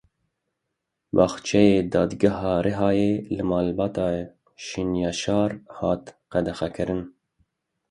[1.15, 4.07] Baxçeyê Dadgeha Rihayê li Malbata
[4.65, 7.01] Şenyaşar hat qedexekirin.